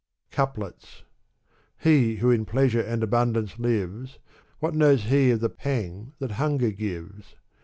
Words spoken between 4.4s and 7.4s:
What knows he of the pang that hunger gives?